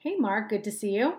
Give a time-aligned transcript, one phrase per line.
[0.00, 1.14] Hey, Mark, good to see you.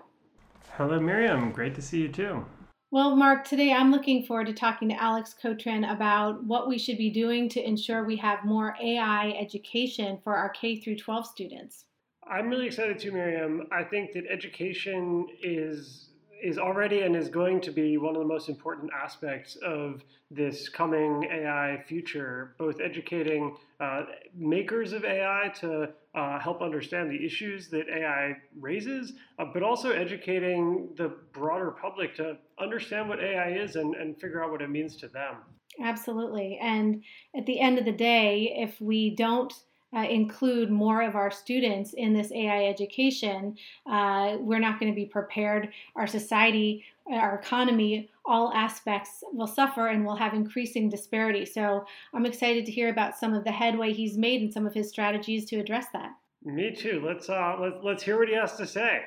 [0.78, 1.52] Hello, Miriam.
[1.52, 2.46] Great to see you too.
[2.90, 6.96] Well, Mark, today I'm looking forward to talking to Alex Kotran about what we should
[6.96, 11.84] be doing to ensure we have more AI education for our K through 12 students.
[12.26, 13.66] I'm really excited too, Miriam.
[13.70, 16.08] I think that education is
[16.42, 20.68] is already and is going to be one of the most important aspects of this
[20.68, 24.04] coming AI future, both educating uh,
[24.34, 29.90] makers of AI to uh, help understand the issues that AI raises, uh, but also
[29.90, 34.70] educating the broader public to understand what AI is and, and figure out what it
[34.70, 35.36] means to them.
[35.82, 36.58] Absolutely.
[36.60, 37.02] And
[37.36, 39.52] at the end of the day, if we don't
[39.96, 44.96] uh, include more of our students in this AI education, uh, we're not going to
[44.96, 45.70] be prepared.
[45.96, 51.44] Our society, our economy, all aspects will suffer and we'll have increasing disparity.
[51.44, 54.74] So I'm excited to hear about some of the headway he's made and some of
[54.74, 56.12] his strategies to address that.
[56.44, 57.02] Me too.
[57.04, 59.02] Let's uh, let's let's hear what he has to say.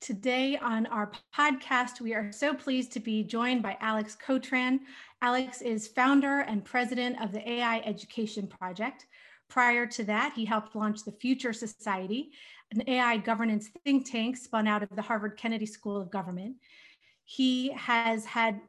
[0.00, 4.80] Today on our podcast, we are so pleased to be joined by Alex Kotran.
[5.22, 9.06] Alex is founder and president of the AI Education Project.
[9.48, 12.32] Prior to that, he helped launch the Future Society,
[12.72, 16.56] an AI governance think tank spun out of the Harvard Kennedy School of Government.
[17.24, 18.60] He has had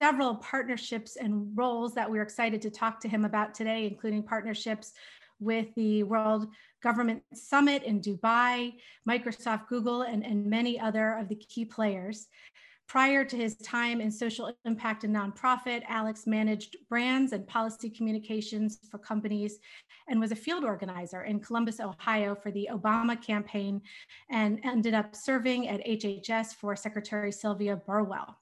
[0.00, 4.94] several partnerships and roles that we're excited to talk to him about today, including partnerships
[5.40, 6.48] with the World
[6.82, 12.28] Government Summit in Dubai, Microsoft, Google, and, and many other of the key players.
[12.88, 18.78] Prior to his time in social impact and nonprofit, Alex managed brands and policy communications
[18.90, 19.58] for companies
[20.08, 23.82] and was a field organizer in Columbus, Ohio for the Obama campaign
[24.30, 28.38] and ended up serving at HHS for Secretary Sylvia Burwell.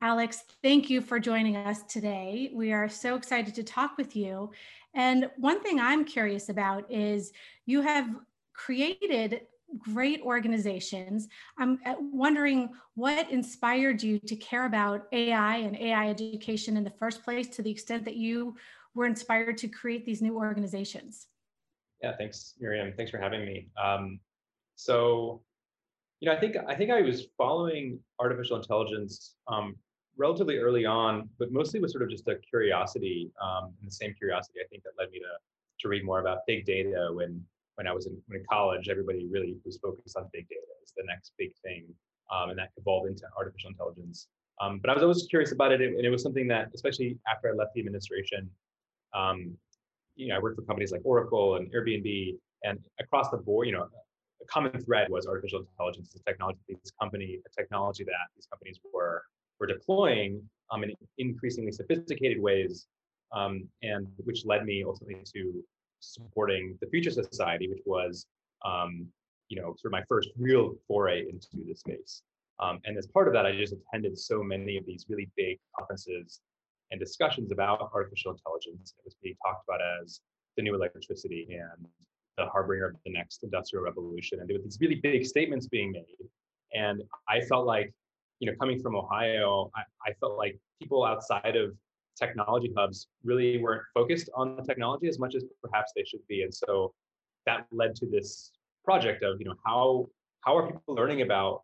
[0.00, 2.52] Alex, thank you for joining us today.
[2.54, 4.52] We are so excited to talk with you.
[4.94, 7.32] And one thing I'm curious about is
[7.66, 8.08] you have
[8.52, 9.42] created
[9.78, 11.28] great organizations.
[11.58, 16.90] I'm uh, wondering what inspired you to care about AI and AI education in the
[16.90, 18.56] first place to the extent that you
[18.94, 21.26] were inspired to create these new organizations.
[22.02, 22.92] Yeah, thanks, Miriam.
[22.96, 23.68] Thanks for having me.
[23.80, 24.20] Um,
[24.74, 25.42] so,
[26.20, 29.76] you know, I think I think I was following artificial intelligence um,
[30.16, 34.14] relatively early on, but mostly was sort of just a curiosity, um, and the same
[34.14, 35.26] curiosity I think that led me to
[35.80, 37.42] to read more about big data when
[37.80, 38.90] when I was in, in college.
[38.90, 41.86] Everybody really was focused on big data as the next big thing,
[42.30, 44.28] um, and that evolved into artificial intelligence.
[44.60, 47.48] Um, but I was always curious about it, and it was something that, especially after
[47.48, 48.50] I left the administration,
[49.14, 49.56] um,
[50.14, 53.72] you know, I worked for companies like Oracle and Airbnb, and across the board, you
[53.72, 53.84] know,
[54.42, 58.78] a common thread was artificial intelligence, the technology, these company, the technology that these companies
[58.92, 59.22] were
[59.58, 62.86] were deploying um, in increasingly sophisticated ways,
[63.32, 65.64] um, and which led me ultimately to
[66.00, 68.26] supporting the Future Society, which was,
[68.64, 69.06] um,
[69.48, 72.22] you know, sort of my first real foray into the space.
[72.60, 75.58] Um, and as part of that, I just attended so many of these really big
[75.78, 76.40] conferences
[76.90, 78.94] and discussions about artificial intelligence.
[78.98, 80.20] It was being talked about as
[80.56, 81.86] the new electricity and
[82.36, 84.40] the harbinger of the next industrial revolution.
[84.40, 86.28] And there were these really big statements being made.
[86.74, 87.92] And I felt like
[88.40, 91.74] you know, coming from Ohio, I, I felt like people outside of
[92.20, 96.42] technology hubs really weren't focused on the technology as much as perhaps they should be.
[96.42, 96.92] And so
[97.46, 98.52] that led to this
[98.84, 100.08] project of, you know, how
[100.42, 101.62] how are people learning about,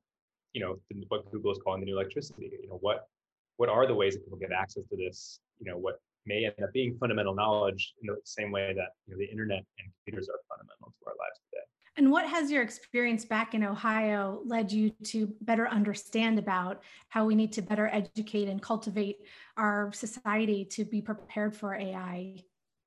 [0.52, 0.76] you know,
[1.08, 2.50] what Google is calling the new electricity?
[2.62, 3.08] You know, what
[3.56, 5.40] what are the ways that people get access to this?
[5.60, 9.14] You know, what may end up being fundamental knowledge in the same way that you
[9.14, 11.66] know the internet and computers are fundamental to our lives today.
[11.98, 17.24] And what has your experience back in Ohio led you to better understand about how
[17.24, 19.16] we need to better educate and cultivate
[19.56, 22.36] our society to be prepared for AI?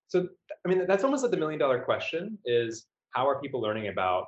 [0.08, 0.28] So,
[0.66, 4.25] I mean, that's almost like the million dollar question is how are people learning about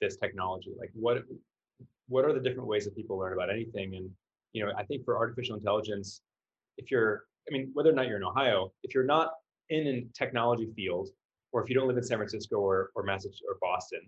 [0.00, 0.74] this technology?
[0.78, 1.22] Like what
[2.08, 3.96] what are the different ways that people learn about anything?
[3.96, 4.10] And
[4.52, 6.20] you know, I think for artificial intelligence,
[6.78, 9.32] if you're, I mean, whether or not you're in Ohio, if you're not
[9.70, 11.08] in a technology field,
[11.52, 14.00] or if you don't live in San Francisco or or Massachusetts or Boston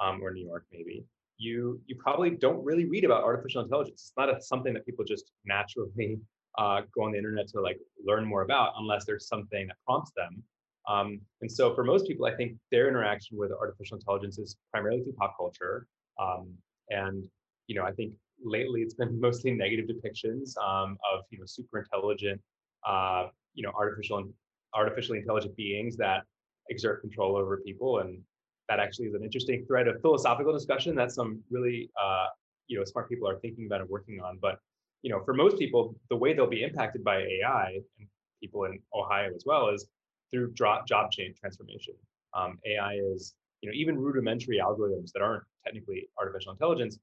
[0.00, 1.04] um, or New York, maybe
[1.38, 4.02] you you probably don't really read about artificial intelligence.
[4.02, 6.18] It's not a, something that people just naturally
[6.58, 10.12] uh, go on the internet to like learn more about unless there's something that prompts
[10.16, 10.42] them.
[10.88, 15.02] Um, and so for most people, I think their interaction with artificial intelligence is primarily
[15.02, 15.86] through pop culture.
[16.20, 16.52] Um,
[16.90, 17.26] and
[17.66, 18.14] you know, I think
[18.44, 22.40] lately it's been mostly negative depictions um, of you know super intelligent,
[22.86, 24.32] uh, you know, artificial and
[24.74, 26.24] artificially intelligent beings that
[26.70, 27.98] exert control over people.
[27.98, 28.20] And
[28.68, 32.26] that actually is an interesting thread of philosophical discussion that some really uh,
[32.66, 34.38] you know smart people are thinking about and working on.
[34.40, 34.58] But
[35.02, 38.08] you know, for most people, the way they'll be impacted by AI and
[38.40, 39.86] people in Ohio as well is
[40.30, 41.94] through job change transformation.
[42.34, 43.34] Um, AI is
[43.64, 46.98] you know, even rudimentary algorithms that aren't technically artificial intelligence,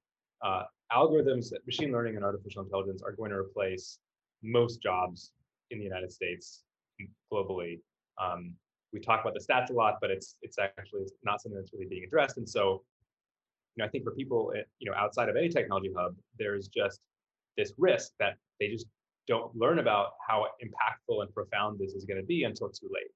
[0.45, 0.61] uh,
[0.91, 3.97] algorithms, machine learning and artificial intelligence are going to replace
[4.43, 5.31] most jobs
[5.71, 6.61] in the United States
[7.33, 7.79] globally.
[8.21, 8.53] Um,
[8.93, 11.87] we talk about the stats a lot, but it's it's actually not something that's really
[11.87, 12.37] being addressed.
[12.37, 12.83] And so,
[13.75, 16.67] you know, I think for people, eh, you know, outside of any technology hub, there's
[16.67, 16.99] just
[17.57, 18.87] this risk that they just
[19.27, 23.11] don't learn about how impactful and profound this is going to be until too late.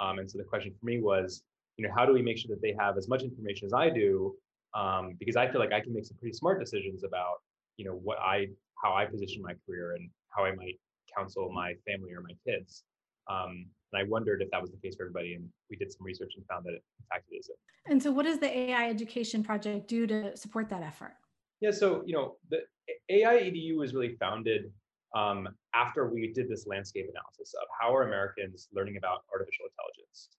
[0.00, 1.42] Um, and so the question for me was,
[1.76, 3.88] you know, how do we make sure that they have as much information as I
[3.90, 4.34] do?
[4.74, 7.36] Um, because I feel like I can make some pretty smart decisions about,
[7.76, 8.48] you know, what I,
[8.82, 10.78] how I position my career and how I might
[11.16, 12.82] counsel my family or my kids.
[13.30, 15.34] Um, and I wondered if that was the case for everybody.
[15.34, 17.50] And we did some research and found that it, in fact it is.
[17.86, 21.14] And so, what does the AI Education Project do to support that effort?
[21.60, 22.60] Yeah, so you know, the
[23.08, 24.72] AI EDU was really founded
[25.14, 30.30] um, after we did this landscape analysis of how are Americans learning about artificial intelligence.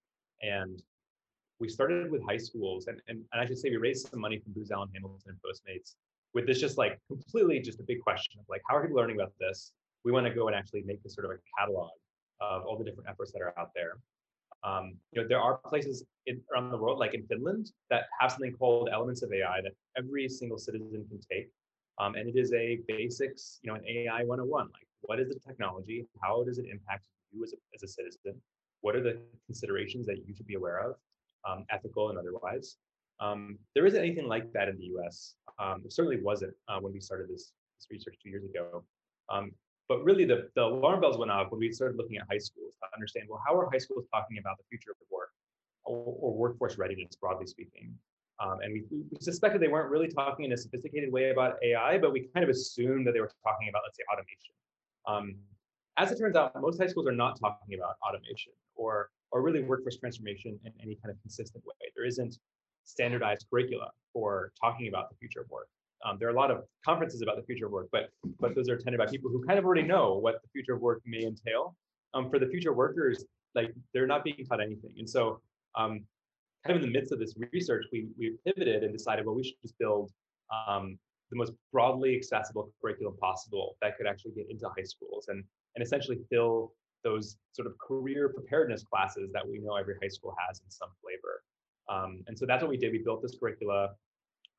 [0.42, 0.84] And
[1.60, 4.40] we started with high schools, and, and, and I should say we raised some money
[4.40, 5.96] from Booz Allen Hamilton and Postmates
[6.34, 9.16] with this just like completely just a big question of like, how are people learning
[9.16, 9.72] about this?
[10.04, 11.92] We want to go and actually make this sort of a catalog
[12.42, 13.98] of all the different efforts that are out there.
[14.64, 18.32] Um, you know, there are places in, around the world, like in Finland, that have
[18.32, 21.50] something called Elements of AI that every single citizen can take.
[22.00, 24.66] Um, and it is a basics, you know, an AI 101.
[24.66, 26.08] Like, what is the technology?
[26.22, 28.42] How does it impact you as a, as a citizen?
[28.82, 30.96] What are the considerations that you should be aware of,
[31.48, 32.78] um, ethical and otherwise?
[33.20, 35.36] Um, there isn't anything like that in the US.
[35.60, 38.84] Um, there certainly wasn't uh, when we started this, this research two years ago.
[39.30, 39.52] Um,
[39.88, 42.76] but really, the, the alarm bells went off when we started looking at high schools
[42.82, 45.30] to understand well, how are high schools talking about the future of work
[45.84, 47.94] or, or workforce readiness, broadly speaking?
[48.40, 51.98] Um, and we, we, suspected they weren't really talking in a sophisticated way about AI,
[51.98, 54.54] but we kind of assumed that they were talking about, let's say, automation.
[55.08, 55.36] Um,
[55.98, 59.64] as it turns out, most high schools are not talking about automation or, or really
[59.64, 61.76] workforce transformation in any kind of consistent way.
[61.96, 62.38] There isn't
[62.84, 65.68] standardized curricula for talking about the future of work.
[66.06, 68.10] Um, there are a lot of conferences about the future of work, but
[68.40, 70.81] but those are attended by people who kind of already know what the future of
[70.81, 71.75] work may entail.
[72.13, 73.25] Um, for the future workers,
[73.56, 75.42] like they're not being taught anything, and so
[75.75, 76.06] um,
[76.66, 79.44] kind of in the midst of this research, we we pivoted and decided, well, we
[79.44, 80.12] should just build
[80.68, 80.98] um,
[81.31, 85.44] the most broadly accessible curriculum possible that could actually get into high schools and
[85.75, 86.72] and essentially fill
[87.04, 90.90] those sort of career preparedness classes that we know every high school has in some
[91.01, 91.44] flavor.
[91.88, 92.92] Um, and so that's what we did.
[92.92, 93.90] We built this curricula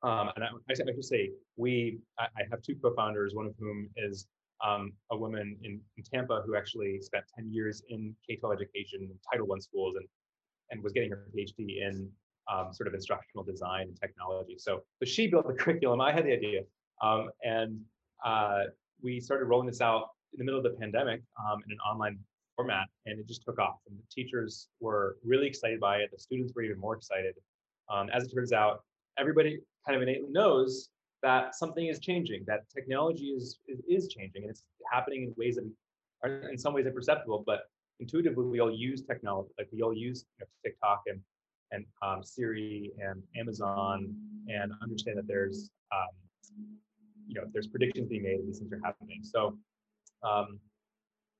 [0.03, 4.27] um, and I, I, should say, we, I, have two co-founders, one of whom is
[4.65, 9.47] um, a woman in, in, Tampa who actually spent 10 years in K-12 education, Title
[9.53, 10.07] I schools, and,
[10.71, 12.09] and was getting her PhD in
[12.51, 14.55] um, sort of instructional design and technology.
[14.57, 15.99] So, so she built the curriculum.
[15.99, 16.61] I had the idea.
[17.01, 17.79] Um, and
[18.25, 18.63] uh,
[19.01, 22.19] we started rolling this out in the middle of the pandemic um, in an online
[22.55, 23.77] format, and it just took off.
[23.87, 26.09] And the teachers were really excited by it.
[26.11, 27.35] The students were even more excited.
[27.89, 28.83] Um, as it turns out,
[29.17, 30.89] everybody kind of innately knows
[31.23, 35.69] that something is changing, that technology is, is, changing, and it's happening in ways that
[36.23, 37.61] are in some ways imperceptible, but
[37.99, 41.19] intuitively we all use technology, like we all use you know, TikTok and
[41.71, 44.15] and um, Siri and Amazon,
[44.47, 46.15] and understand that there's um,
[47.27, 49.19] you know there's predictions being made and these things are happening.
[49.23, 49.57] So
[50.23, 50.59] um,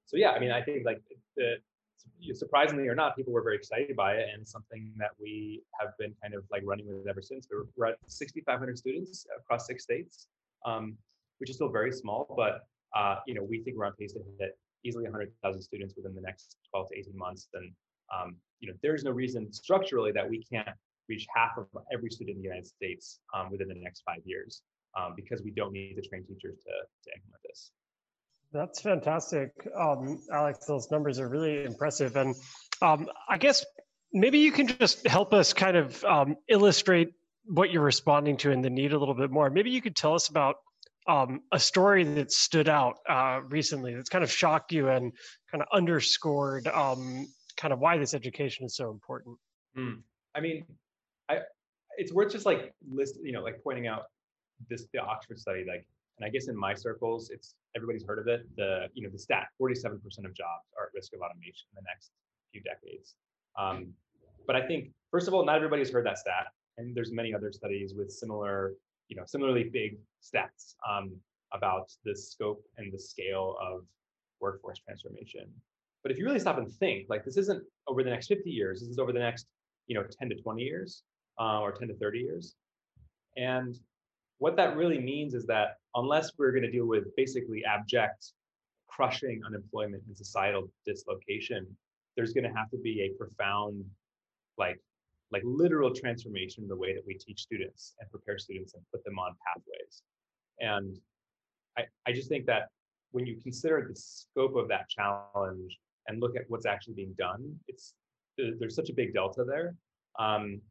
[0.06, 1.02] so yeah, I mean I think like
[1.36, 1.56] the
[2.34, 6.14] surprisingly or not, people were very excited by it and something that we have been
[6.22, 7.48] kind of like running with ever since.
[7.52, 10.28] We're, we're at 6,500 students across six states,
[10.66, 10.98] um,
[11.40, 12.62] which is still very small, but
[12.96, 16.22] uh, you know we think we're on pace to hit easily 100,000 students within the
[16.22, 17.48] next 12 to 18 months.
[17.54, 17.72] And
[18.14, 20.70] um, you know there's no reason structurally that we can't
[21.10, 24.62] reach half of every student in the United States um, within the next five years
[24.98, 26.72] um, because we don't need to train teachers to,
[27.04, 27.72] to implement this.
[28.54, 30.66] That's fantastic, um, Alex.
[30.66, 32.36] Those numbers are really impressive, and
[32.82, 33.66] um, I guess
[34.14, 37.10] maybe you can just help us kind of um, illustrate
[37.46, 39.50] what you're responding to and the need a little bit more.
[39.50, 40.56] Maybe you could tell us about
[41.08, 45.14] um, a story that stood out uh, recently that's kind of shocked you and
[45.52, 49.38] kind of underscored um, kind of why this education is so important.
[49.78, 50.02] Mm.
[50.36, 50.66] I mean,
[51.30, 51.40] I
[51.98, 54.04] it's worth just like list, you know, like pointing out
[54.70, 58.28] this the Oxford study, like and I guess in my circles, it's everybody's heard of
[58.28, 58.48] it.
[58.56, 59.96] The you know the stat: 47%
[60.26, 62.12] of jobs are at risk of automation in the next
[62.52, 63.16] few decades.
[63.58, 63.94] Um,
[64.46, 66.48] but I think first of all, not everybody's heard that stat,
[66.78, 68.74] and there's many other studies with similar,
[69.10, 71.16] you know, similarly big stats um,
[71.54, 73.86] about the scope and the scale of
[74.40, 75.48] workforce transformation.
[76.04, 78.80] But if you really stop and think, like this isn't over the next 50 years,
[78.80, 79.48] this is over the next,
[79.88, 81.04] you know, 10 to 20 years,
[81.40, 82.56] uh, or 10 to 30 years.
[83.36, 83.78] And
[84.40, 88.34] what that really means is that unless we're going to deal with basically abject
[88.88, 91.66] crushing unemployment and societal dislocation,
[92.16, 93.84] there's going to have to be a profound
[94.58, 94.80] like
[95.32, 99.04] like literal transformation in the way that we teach students and prepare students and put
[99.04, 100.02] them on pathways.
[100.62, 100.98] And
[101.78, 102.70] I, I just think that
[103.12, 105.78] when you consider the scope of that challenge
[106.08, 107.94] and look at what's actually being done, it's
[108.38, 109.76] there's such a big delta there.
[110.18, 110.62] Um,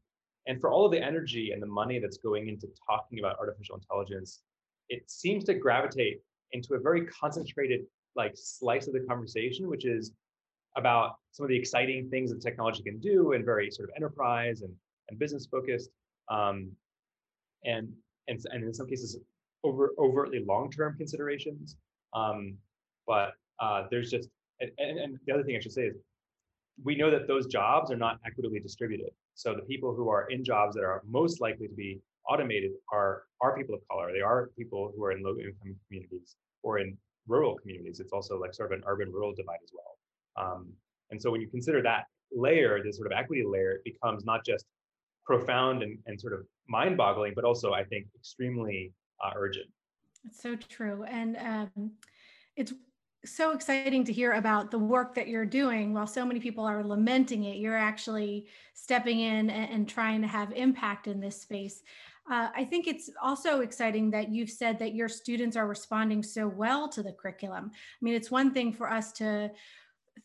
[0.46, 3.76] and for all of the energy and the money that's going into talking about artificial
[3.76, 4.42] intelligence,
[4.88, 6.20] it seems to gravitate
[6.52, 7.80] into a very concentrated
[8.14, 10.12] like slice of the conversation, which is
[10.76, 14.62] about some of the exciting things that technology can do and very sort of enterprise
[14.62, 14.72] and,
[15.08, 15.90] and business focused.
[16.30, 16.70] Um,
[17.64, 17.92] and,
[18.28, 19.18] and, and in some cases,
[19.64, 21.76] over, overtly long-term considerations.
[22.14, 22.56] Um,
[23.06, 24.28] but uh, there's just,
[24.60, 25.96] and, and the other thing I should say is
[26.84, 29.10] we know that those jobs are not equitably distributed.
[29.36, 33.24] So the people who are in jobs that are most likely to be automated are
[33.40, 34.10] are people of color.
[34.12, 36.96] They are people who are in low income communities or in
[37.28, 38.00] rural communities.
[38.00, 39.92] It's also like sort of an urban rural divide as well.
[40.42, 40.72] Um,
[41.10, 44.44] and so when you consider that layer, this sort of equity layer, it becomes not
[44.44, 44.64] just
[45.24, 49.66] profound and, and sort of mind boggling, but also I think extremely uh, urgent.
[50.24, 51.04] It's so true.
[51.04, 51.92] And um,
[52.56, 52.72] it's
[53.26, 56.84] so exciting to hear about the work that you're doing while so many people are
[56.84, 57.56] lamenting it.
[57.56, 61.82] You're actually stepping in and, and trying to have impact in this space.
[62.28, 66.48] Uh, i think it's also exciting that you've said that your students are responding so
[66.48, 67.70] well to the curriculum.
[67.72, 69.50] I mean it's one thing for us to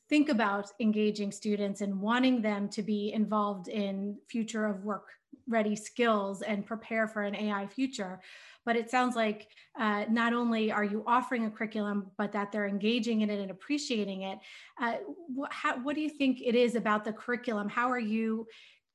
[0.09, 5.07] think about engaging students and wanting them to be involved in future of work
[5.47, 8.19] ready skills and prepare for an ai future
[8.65, 9.47] but it sounds like
[9.79, 13.51] uh, not only are you offering a curriculum, but that they're engaging in it and
[13.51, 14.39] appreciating it.
[14.81, 14.97] Uh,
[15.37, 17.67] wh- how, what do you think it is about the curriculum?
[17.69, 18.47] How are you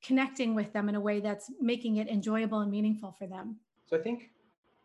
[0.02, 3.56] connecting with them in a way that's making it enjoyable and meaningful for them?
[3.86, 4.30] So I think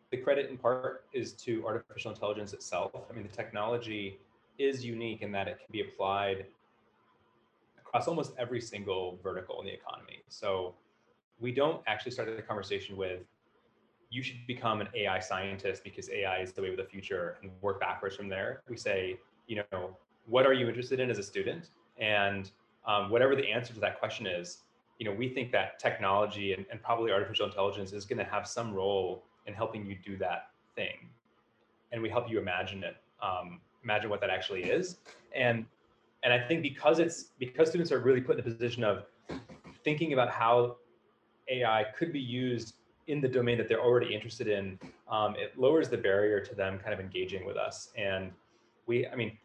[0.10, 2.92] the credit in part is to artificial intelligence itself.
[3.10, 4.20] I mean, the technology
[4.58, 6.46] is unique in that it can be applied
[7.80, 10.20] across almost every single vertical in the economy.
[10.28, 10.76] So
[11.40, 13.22] we don't actually start the conversation with
[14.12, 17.50] you should become an AI scientist because AI is the way of the future and
[17.62, 18.62] work backwards from there.
[18.70, 21.70] We say, you know, what are you interested in as a student?
[21.98, 22.52] And
[22.86, 24.60] um, whatever the answer to that question is,
[25.00, 28.46] you know, we think that technology and, and probably artificial intelligence is going to have
[28.46, 31.10] some role in helping you do that thing.
[31.94, 34.98] And we help you imagine it, um, imagine what that actually is.
[35.34, 35.66] And
[36.24, 39.06] and I think because it's because students are really put in a position of
[39.84, 40.78] thinking about how
[41.50, 42.76] AI could be used
[43.08, 44.80] in the domain that they're already interested in,
[45.10, 47.90] um, it lowers the barrier to them kind of engaging with us.
[47.98, 48.32] And
[48.86, 49.38] we, I mean,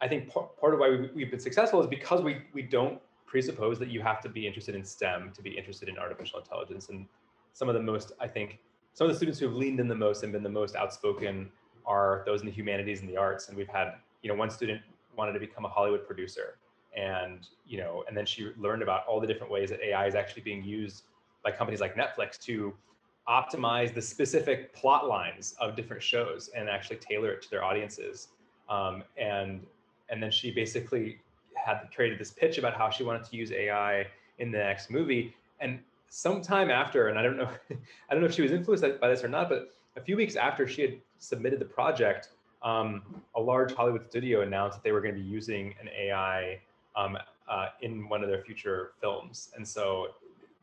[0.00, 3.78] I think part, of why we, we've been successful is because we we don't presuppose
[3.78, 6.88] that you have to be interested in STEM to be interested in artificial intelligence.
[6.88, 7.06] And
[7.52, 8.58] some of the most, I think,
[8.92, 11.50] some of the students who have leaned in the most and been the most outspoken
[11.86, 13.48] are those in the humanities and the arts.
[13.48, 14.80] And we've had, you know, one student
[15.16, 16.58] wanted to become a Hollywood producer,
[16.96, 20.14] and you know, and then she learned about all the different ways that AI is
[20.14, 21.04] actually being used
[21.46, 22.74] by companies like Netflix to
[23.28, 28.28] optimize the specific plot lines of different shows and actually tailor it to their audiences.
[28.68, 29.64] Um, and
[30.08, 31.20] and then she basically
[31.54, 34.06] had created this pitch about how she wanted to use AI
[34.38, 35.34] in the next movie.
[35.60, 37.48] And sometime after, and I don't know,
[38.10, 40.36] I don't know if she was influenced by this or not, but a few weeks
[40.36, 42.30] after she had submitted the project,
[42.62, 43.02] um,
[43.34, 46.60] a large Hollywood studio announced that they were going to be using an AI
[46.94, 47.16] um,
[47.48, 49.50] uh, in one of their future films.
[49.56, 50.08] And so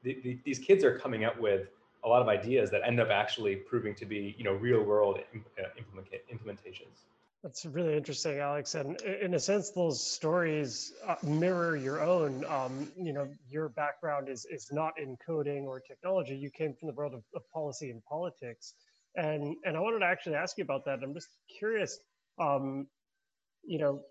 [0.04, 1.70] the, the, these kids are coming up with
[2.04, 5.20] a lot of ideas that end up actually proving to be, you know, real world
[5.20, 7.06] uh, implement, implementations.
[7.44, 8.76] That's really interesting, Alex.
[8.76, 12.46] And in a sense, those stories uh, mirror your own.
[12.46, 16.36] Um, you know, your background is is not in coding or technology.
[16.38, 18.76] You came from the world of, of, policy and politics,
[19.16, 21.00] and and I wanted to actually ask you about that.
[21.04, 21.28] I'm just
[21.60, 22.00] curious.
[22.40, 22.88] Um,
[23.66, 24.02] you know,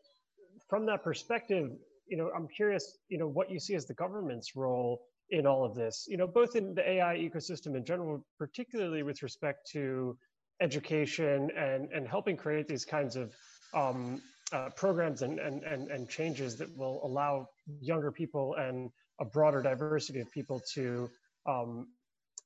[0.69, 1.71] from that perspective,
[2.07, 2.99] you know, I'm curious.
[3.09, 6.27] You know, what you see as the government's role in all of this, you know,
[6.27, 10.17] both in the AI ecosystem in general, particularly with respect to
[10.61, 13.33] education and, and helping create these kinds of
[13.75, 14.21] um,
[14.53, 17.49] uh, programs and, and, and, and changes that will allow
[17.81, 18.91] younger people and
[19.21, 21.09] a broader diversity of people to
[21.47, 21.87] um,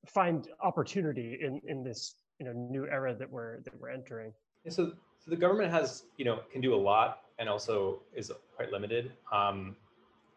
[0.07, 4.33] find opportunity in, in this you know new era that we're that we're entering.
[4.69, 4.93] So,
[5.27, 9.13] so the government has you know can do a lot and also is quite limited.
[9.33, 9.77] Um,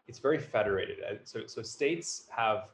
[0.06, 0.98] it's very federated.
[1.08, 2.64] Uh, so, so states have,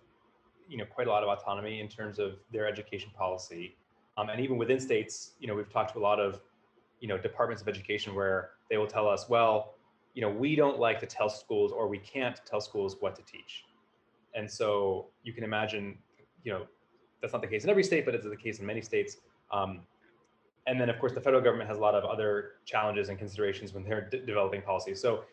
[0.69, 3.77] you know, quite a lot of autonomy in terms of their education policy.
[4.17, 6.41] Um, and even within states, you know, we've talked to a lot of,
[7.01, 9.75] you know, departments of education where they will tell us, well,
[10.15, 13.23] you know, we don't like to tell schools or we can't tell schools what to
[13.23, 13.65] teach.
[14.35, 15.99] And so you can imagine,
[16.43, 16.67] you know,
[17.21, 19.19] that's not the case in every state, but it's the case in many states.
[19.53, 19.81] Um,
[20.67, 23.73] and then, of course, the federal government has a lot of other challenges and considerations
[23.73, 24.95] when they're developing policy.
[24.95, 25.25] So,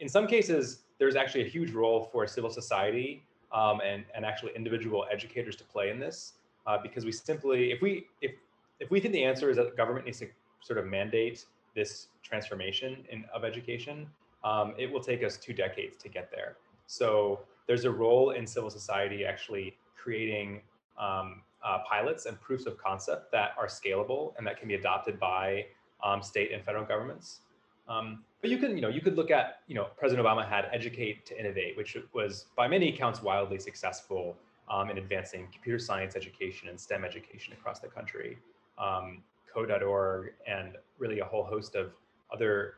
[0.00, 4.52] in some cases, there's actually a huge role for civil society um, and, and actually
[4.54, 6.34] individual educators to play in this.
[6.66, 8.32] Uh, because we simply, if we, if,
[8.80, 10.26] if we think the answer is that government needs to
[10.60, 14.06] sort of mandate this transformation in, of education,
[14.44, 16.56] um, it will take us two decades to get there.
[16.86, 20.60] So there's a role in civil society actually creating
[20.98, 25.18] um, uh, pilots and proofs of concept that are scalable and that can be adopted
[25.18, 25.66] by
[26.04, 27.40] um, state and federal governments.
[27.88, 30.68] Um, but you can, you know, you could look at, you know, President Obama had
[30.72, 34.36] Educate to Innovate, which was by many accounts wildly successful
[34.70, 38.38] um, in advancing computer science education and STEM education across the country.
[38.78, 41.92] Um, Code.org and really a whole host of
[42.32, 42.74] other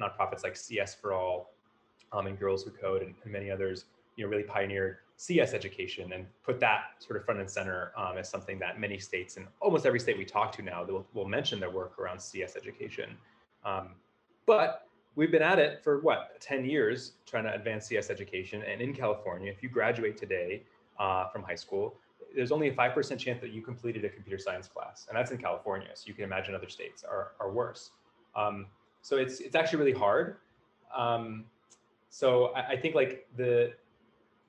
[0.00, 1.52] nonprofits like CS for All
[2.12, 3.84] um, and Girls Who Code and, and, many others,
[4.16, 8.18] you know, really pioneered CS education and put that sort of front and center um,
[8.18, 11.28] as something that many states and almost every state we talk to now will, will
[11.28, 13.10] mention their work around CS education.
[13.64, 13.90] Um,
[14.46, 18.62] but we've been at it for what 10 years trying to advance cs education.
[18.62, 20.62] And in california if you graduate today
[20.98, 21.96] uh, from high school
[22.34, 25.06] there's only a 5% chance that you completed a computer science class.
[25.08, 25.88] And that's in california.
[25.94, 27.90] So you can imagine other states are, are worse.
[28.34, 28.66] Um,
[29.02, 30.36] so it's it's actually really hard.
[30.96, 31.44] Um,
[32.08, 33.72] so I, I, think like the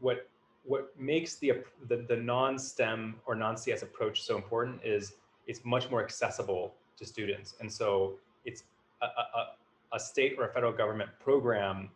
[0.03, 0.27] what
[0.65, 1.53] what makes the
[1.88, 5.13] the, the non-stem or non-cs approach so important is
[5.48, 8.13] it's much more accessible to students and so
[8.45, 8.63] it's
[9.01, 11.89] a, a, a state or a federal government program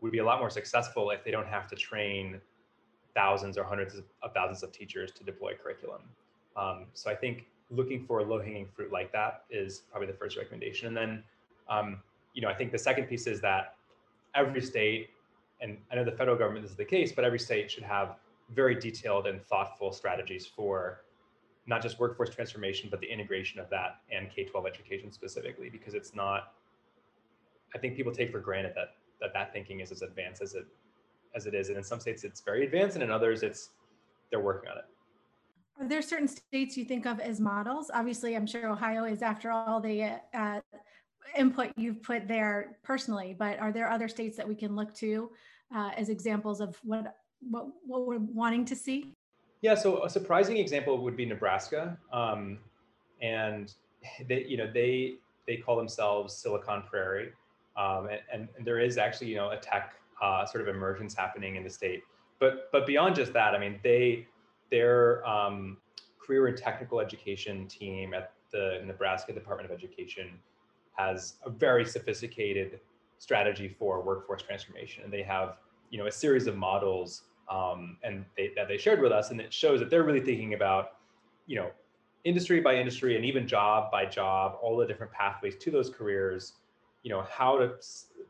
[0.00, 2.40] would be a lot more successful if they don't have to train
[3.14, 6.02] thousands or hundreds of thousands of teachers to deploy curriculum.
[6.56, 10.36] Um, so I think looking for low hanging fruit like that is probably the first
[10.36, 10.88] recommendation.
[10.88, 11.22] And then,
[11.68, 12.00] um,
[12.34, 13.74] you know, I think the second piece is that
[14.34, 15.10] every state,
[15.60, 18.16] and I know the federal government is the case, but every state should have
[18.54, 21.02] very detailed and thoughtful strategies for
[21.66, 25.94] not just workforce transformation, but the integration of that and K 12 education specifically, because
[25.94, 26.54] it's not
[27.74, 30.66] I think people take for granted that that that thinking is as advanced as it
[31.34, 33.70] as it is, and in some states it's very advanced, and in others it's
[34.30, 34.84] they're working on it.
[35.78, 37.90] Are there certain states you think of as models?
[37.92, 40.60] Obviously, I'm sure Ohio is, after all the uh,
[41.36, 43.34] input you've put there personally.
[43.38, 45.30] But are there other states that we can look to
[45.74, 47.16] uh, as examples of what
[47.48, 49.14] what what we're wanting to see?
[49.62, 52.58] Yeah, so a surprising example would be Nebraska, um,
[53.20, 53.72] and
[54.28, 55.14] they you know they
[55.46, 57.32] they call themselves Silicon Prairie,
[57.76, 61.56] um, and, and, there is actually, you know, a tech uh, sort of emergence happening
[61.56, 62.02] in the state.
[62.38, 64.26] But but beyond just that, I mean, they
[64.70, 65.78] their um,
[66.24, 70.38] career and technical education team at the Nebraska Department of Education
[70.92, 72.80] has a very sophisticated
[73.20, 75.58] strategy for workforce transformation, and they have
[75.90, 79.40] you know a series of models um, and they, that they shared with us, and
[79.40, 80.96] it shows that they're really thinking about
[81.46, 81.70] you know
[82.24, 86.54] industry by industry and even job by job, all the different pathways to those careers
[87.02, 87.72] you know how to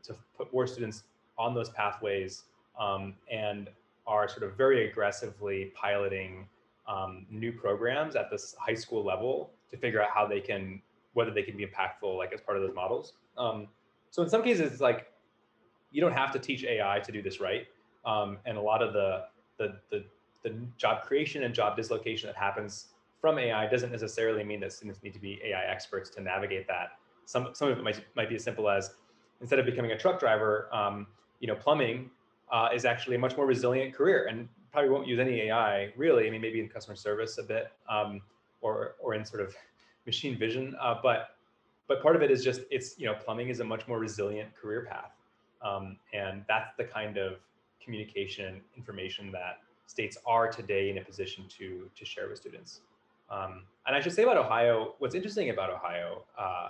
[0.03, 1.03] to put more students
[1.37, 2.43] on those pathways
[2.79, 3.69] um, and
[4.07, 6.47] are sort of very aggressively piloting
[6.87, 10.81] um, new programs at this high school level to figure out how they can
[11.13, 13.13] whether they can be impactful like as part of those models.
[13.37, 13.67] Um,
[14.11, 15.07] so in some cases it's like
[15.91, 17.67] you don't have to teach ai to do this right
[18.05, 19.23] um, and a lot of the,
[19.57, 20.03] the the
[20.43, 22.87] the job creation and job dislocation that happens
[23.19, 26.91] from ai doesn't necessarily mean that students need to be ai experts to navigate that
[27.25, 28.91] some some of it might might be as simple as
[29.41, 31.07] instead of becoming a truck driver, um,
[31.39, 32.09] you know, plumbing
[32.51, 36.27] uh, is actually a much more resilient career, and probably won't use any AI really.
[36.27, 38.21] I mean, maybe in customer service a bit, um,
[38.61, 39.55] or or in sort of
[40.05, 41.35] machine vision, uh, but
[41.91, 44.49] but part of it is just it's you know plumbing is a much more resilient
[44.55, 45.11] career path,
[45.61, 47.33] um, and that's the kind of
[47.83, 52.79] communication information that states are today in a position to to share with students.
[53.29, 56.69] Um, and I should say about Ohio, what's interesting about Ohio uh,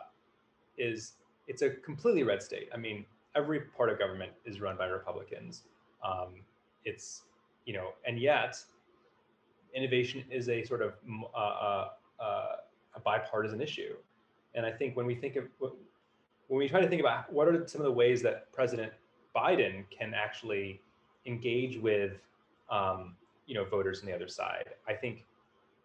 [0.79, 1.13] is
[1.47, 2.69] it's a completely red state.
[2.73, 3.05] I mean,
[3.35, 5.65] every part of government is run by Republicans.
[6.03, 6.41] Um,
[6.83, 7.21] it's
[7.67, 8.57] you know, and yet
[9.75, 10.93] innovation is a sort of
[11.35, 12.55] uh, uh, uh,
[12.95, 13.93] a bipartisan issue.
[14.55, 17.67] And I think when we think of when we try to think about what are
[17.67, 18.91] some of the ways that President
[19.35, 20.81] Biden can actually
[21.25, 22.13] engage with
[22.69, 25.25] um, you know voters on the other side, I think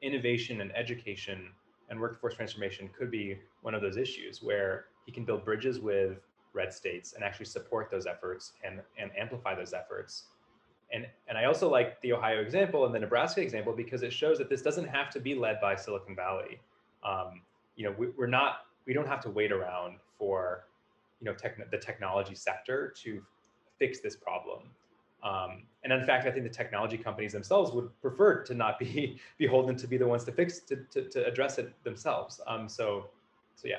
[0.03, 1.51] innovation and education
[1.89, 6.19] and workforce transformation could be one of those issues where he can build bridges with
[6.53, 10.25] red states and actually support those efforts and, and amplify those efforts.
[10.93, 14.39] And, and I also like the Ohio example and the Nebraska example because it shows
[14.39, 16.61] that this doesn't have to be led by Silicon Valley.
[17.05, 17.43] Um,
[17.77, 20.65] you know, we, we're not, we don't have to wait around for,
[21.21, 23.23] you know, tech, the technology sector to
[23.79, 24.63] fix this problem.
[25.23, 29.19] Um, and in fact, I think the technology companies themselves would prefer to not be
[29.39, 32.41] beholden to be the ones to fix to, to, to address it themselves.
[32.47, 33.11] Um, so,
[33.55, 33.79] so yeah.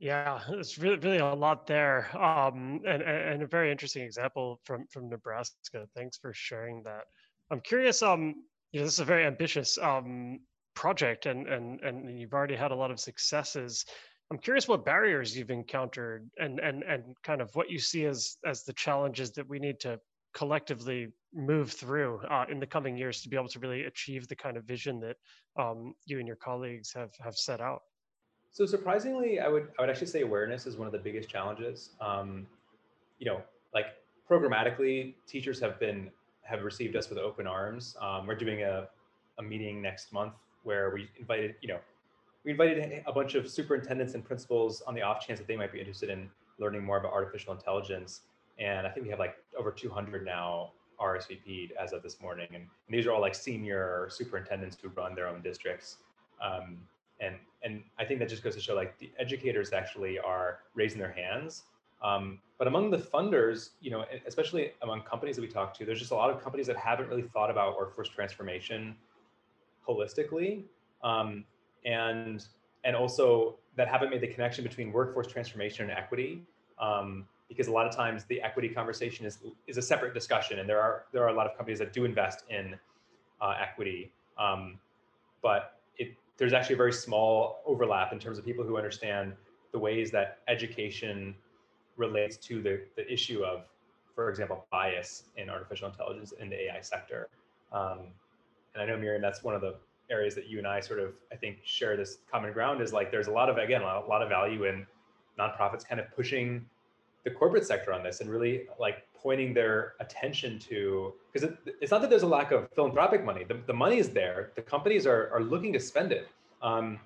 [0.00, 4.86] Yeah, it's really really a lot there, um, and and a very interesting example from
[4.90, 5.86] from Nebraska.
[5.94, 7.04] Thanks for sharing that.
[7.50, 8.02] I'm curious.
[8.02, 8.34] Um,
[8.72, 10.40] you know, this is a very ambitious um,
[10.74, 13.84] project, and and and you've already had a lot of successes.
[14.30, 18.36] I'm curious what barriers you've encountered, and and and kind of what you see as
[18.44, 20.00] as the challenges that we need to
[20.34, 24.34] collectively move through uh, in the coming years to be able to really achieve the
[24.34, 25.16] kind of vision that
[25.56, 27.82] um, you and your colleagues have have set out.
[28.50, 31.90] So surprisingly, I would I would actually say awareness is one of the biggest challenges.
[32.00, 32.46] Um,
[33.18, 33.40] you know,
[33.72, 33.86] like
[34.28, 36.10] programmatically, teachers have been
[36.42, 37.96] have received us with open arms.
[38.00, 38.88] Um, we're doing a,
[39.38, 40.34] a meeting next month
[40.64, 41.78] where we invited, you know,
[42.44, 45.72] we invited a bunch of superintendents and principals on the off chance that they might
[45.72, 48.22] be interested in learning more about artificial intelligence.
[48.58, 52.48] And I think we have like over 200 now RSVP'd as of this morning.
[52.54, 55.96] And, these are all like senior superintendents who run their own districts.
[56.40, 56.78] Um,
[57.20, 60.98] and, and I think that just goes to show like the educators actually are raising
[60.98, 61.64] their hands
[62.04, 65.98] um, but among the funders, you know, especially among companies that we talk to, there's
[65.98, 68.94] just a lot of companies that haven't really thought about workforce transformation
[69.88, 70.62] holistically,
[71.02, 71.44] um,
[71.84, 72.46] and
[72.84, 76.42] and also that haven't made the connection between workforce transformation and equity.
[76.78, 80.68] Um, because a lot of times the equity conversation is is a separate discussion, and
[80.68, 82.74] there are there are a lot of companies that do invest in
[83.40, 84.78] uh, equity, um,
[85.42, 89.34] but it there's actually a very small overlap in terms of people who understand
[89.72, 91.34] the ways that education
[91.96, 93.64] relates to the, the issue of,
[94.14, 97.28] for example, bias in artificial intelligence in the AI sector.
[97.72, 98.08] Um,
[98.74, 99.76] and I know Miriam, that's one of the
[100.10, 103.10] areas that you and I sort of, I think, share this common ground is like
[103.10, 104.86] there's a lot of, again, a lot of value in
[105.38, 106.64] nonprofits kind of pushing
[107.24, 111.90] the corporate sector on this and really like pointing their attention to because it, it's
[111.90, 113.44] not that there's a lack of philanthropic money.
[113.44, 114.52] The, the money is there.
[114.56, 116.28] The companies are, are looking to spend it.
[116.62, 117.00] Um,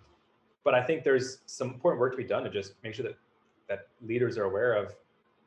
[0.69, 3.17] but i think there's some important work to be done to just make sure that
[3.71, 4.95] that leaders are aware of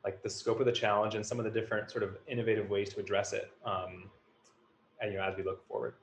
[0.04, 2.92] like the scope of the challenge and some of the different sort of innovative ways
[2.92, 4.10] to address it um,
[5.00, 5.94] and, you know as we look forward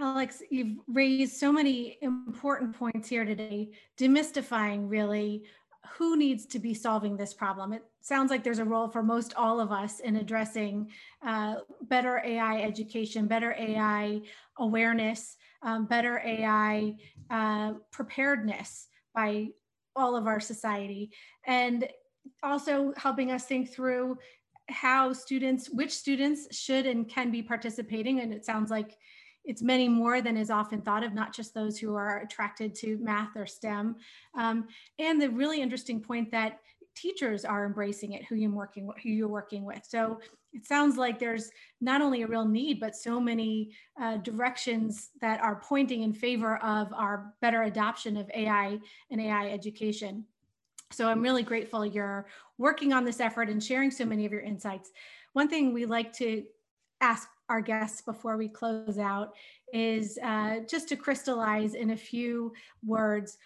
[0.00, 5.44] alex you've raised so many important points here today demystifying really
[5.88, 7.72] who needs to be solving this problem.
[7.72, 10.90] It sounds like there's a role for most all of us in addressing
[11.26, 14.20] uh, better ai education better ai
[14.58, 16.94] awareness um, better ai
[17.30, 19.48] uh, preparedness by
[19.96, 21.10] all of our society
[21.46, 21.88] and
[22.42, 24.16] also helping us think through
[24.68, 28.96] how students which students should and can be participating and it sounds like
[29.44, 32.98] it's many more than is often thought of not just those who are attracted to
[32.98, 33.96] math or stem
[34.38, 34.66] um,
[34.98, 36.60] and the really interesting point that
[36.94, 40.18] teachers are embracing it who you're working who you're working with so
[40.52, 41.50] it sounds like there's
[41.80, 46.56] not only a real need, but so many uh, directions that are pointing in favor
[46.58, 48.78] of our better adoption of AI
[49.10, 50.24] and AI education.
[50.90, 52.26] So I'm really grateful you're
[52.58, 54.90] working on this effort and sharing so many of your insights.
[55.34, 56.42] One thing we like to
[57.00, 59.34] ask our guests before we close out
[59.72, 62.52] is uh, just to crystallize in a few
[62.84, 63.38] words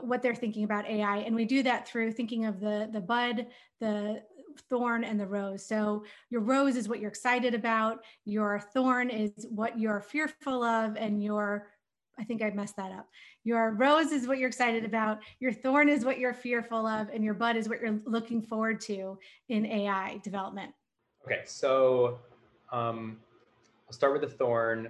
[0.00, 1.18] what they're thinking about AI.
[1.18, 3.46] And we do that through thinking of the, the bud,
[3.80, 4.22] the
[4.68, 5.64] thorn and the rose.
[5.66, 10.96] So your rose is what you're excited about, your thorn is what you're fearful of,
[10.96, 11.68] and your
[12.18, 13.08] I think I messed that up.
[13.42, 17.24] Your rose is what you're excited about, your thorn is what you're fearful of, and
[17.24, 19.18] your bud is what you're looking forward to
[19.48, 20.72] in AI development.
[21.24, 22.18] Okay, so
[22.72, 23.18] um,
[23.86, 24.88] I'll start with the thorn.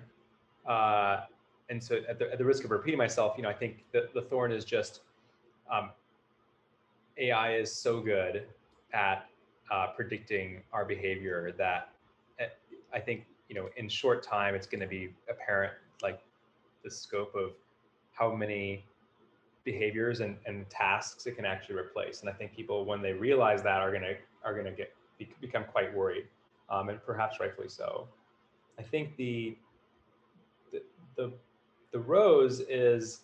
[0.67, 1.21] Uh,
[1.69, 4.09] and so at the, at the risk of repeating myself, you know, I think the,
[4.15, 5.01] the thorn is just
[5.71, 5.91] um,
[7.19, 8.47] AI is so good
[8.93, 9.27] at
[9.71, 11.91] uh, predicting our behavior that
[12.39, 12.47] eh,
[12.93, 16.21] I think you know in short time it's going to be apparent like
[16.85, 17.53] the scope of
[18.13, 18.85] how many
[19.65, 23.63] behaviors and, and tasks it can actually replace and i think people when they realize
[23.63, 26.25] that are going to are going to get be, become quite worried
[26.73, 28.09] um, and perhaps rightfully so
[28.79, 29.57] i think the,
[30.73, 30.83] the
[31.17, 31.33] the
[31.93, 33.21] the rose is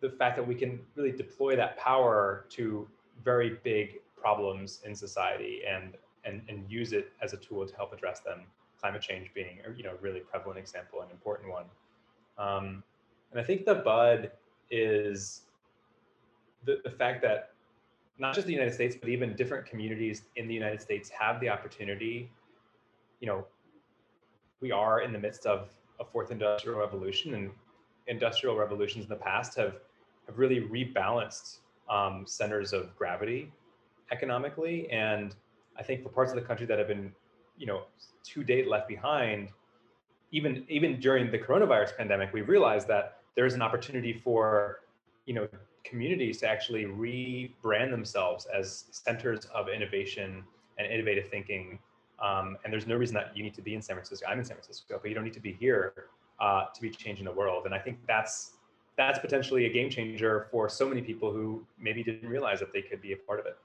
[0.00, 2.88] the fact that we can really deploy that power to
[3.24, 7.92] very big problems in society and and and use it as a tool to help
[7.92, 8.40] address them.
[8.80, 11.64] Climate change being you know a really prevalent example an important one.
[12.38, 12.82] Um,
[13.32, 14.30] and I think the bud
[14.70, 15.42] is
[16.64, 17.50] the, the fact that
[18.18, 21.48] not just the United States, but even different communities in the United States have the
[21.48, 22.30] opportunity.
[23.20, 23.46] You know,
[24.60, 27.50] we are in the midst of a fourth industrial revolution, and
[28.06, 29.76] industrial revolutions in the past have
[30.26, 33.50] have really rebalanced um, centers of gravity
[34.12, 34.90] economically.
[34.90, 35.34] And
[35.78, 37.12] I think for parts of the country that have been,
[37.56, 37.82] you know,
[38.24, 39.50] to date left behind,
[40.32, 44.80] even even during the coronavirus pandemic, we realized that there is an opportunity for,
[45.26, 45.48] you know,
[45.84, 50.44] communities to actually rebrand themselves as centers of innovation
[50.78, 51.78] and innovative thinking
[52.22, 54.26] Um, and there's no reason that you need to be in San Francisco.
[54.28, 55.92] I'm in San Francisco, but you don't need to be here
[56.40, 57.66] uh, to be changing the world.
[57.66, 58.52] And I think that's
[58.96, 62.82] that's potentially a game changer for so many people who maybe didn't realize that they
[62.82, 63.56] could be a part of it.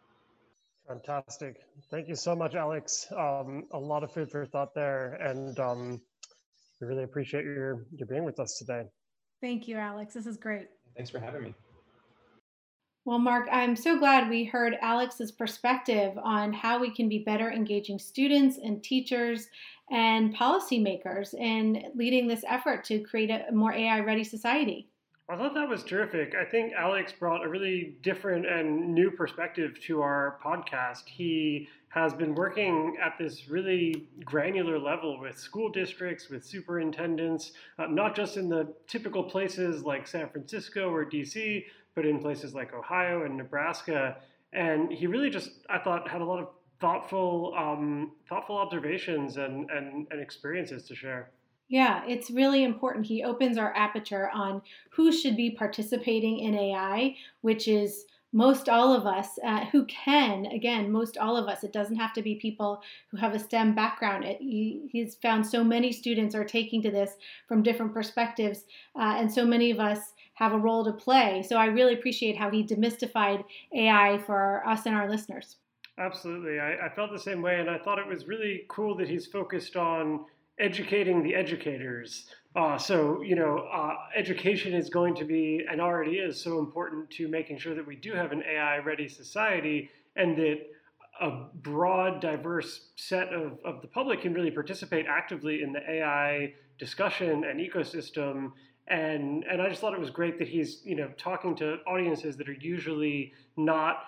[0.87, 1.61] Fantastic.
[1.89, 3.07] Thank you so much, Alex.
[3.15, 5.13] Um, a lot of food for thought there.
[5.15, 6.01] And um,
[6.79, 8.83] we really appreciate your, your being with us today.
[9.41, 10.13] Thank you, Alex.
[10.13, 10.67] This is great.
[10.95, 11.53] Thanks for having me.
[13.05, 17.51] Well, Mark, I'm so glad we heard Alex's perspective on how we can be better
[17.51, 19.49] engaging students and teachers
[19.91, 24.87] and policymakers in leading this effort to create a more AI ready society.
[25.29, 26.33] I thought that was terrific.
[26.35, 31.07] I think Alex brought a really different and new perspective to our podcast.
[31.07, 37.85] He has been working at this really granular level with school districts, with superintendents, uh,
[37.85, 42.73] not just in the typical places like San Francisco or DC, but in places like
[42.73, 44.17] Ohio and Nebraska.
[44.51, 49.69] And he really just, I thought, had a lot of thoughtful, um, thoughtful observations and,
[49.69, 51.31] and, and experiences to share.
[51.69, 53.05] Yeah, it's really important.
[53.05, 58.93] He opens our aperture on who should be participating in AI, which is most all
[58.93, 61.63] of us uh, who can, again, most all of us.
[61.63, 64.25] It doesn't have to be people who have a STEM background.
[64.25, 67.15] It, he, he's found so many students are taking to this
[67.47, 71.43] from different perspectives, uh, and so many of us have a role to play.
[71.47, 73.43] So I really appreciate how he demystified
[73.75, 75.57] AI for us and our listeners.
[75.97, 76.59] Absolutely.
[76.59, 79.27] I, I felt the same way, and I thought it was really cool that he's
[79.27, 80.25] focused on
[80.59, 82.27] educating the educators.
[82.55, 87.09] Uh, so, you know, uh, education is going to be and already is so important
[87.09, 90.59] to making sure that we do have an AI ready society and that
[91.21, 96.53] a broad, diverse set of, of the public can really participate actively in the AI
[96.79, 98.51] discussion and ecosystem.
[98.87, 102.35] And, and I just thought it was great that he's, you know, talking to audiences
[102.37, 104.05] that are usually not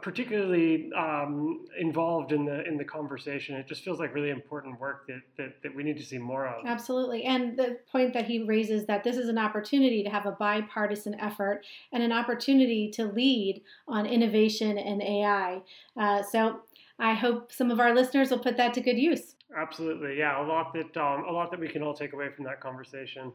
[0.00, 3.56] particularly um, involved in the in the conversation.
[3.56, 6.46] It just feels like really important work that, that that we need to see more
[6.46, 6.64] of.
[6.66, 10.32] Absolutely, and the point that he raises that this is an opportunity to have a
[10.32, 15.62] bipartisan effort and an opportunity to lead on innovation and AI.
[15.96, 16.60] Uh, so
[16.98, 19.34] I hope some of our listeners will put that to good use.
[19.56, 22.44] Absolutely, yeah, a lot that um, a lot that we can all take away from
[22.44, 23.32] that conversation.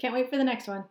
[0.00, 0.84] Can't wait for the next one.